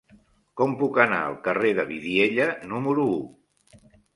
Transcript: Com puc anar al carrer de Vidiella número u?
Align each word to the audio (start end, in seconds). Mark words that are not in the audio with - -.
Com 0.61 0.71
puc 0.79 0.95
anar 1.03 1.19
al 1.27 1.37
carrer 1.49 1.73
de 1.81 1.85
Vidiella 1.91 2.49
número 2.73 3.07
u? 3.17 3.21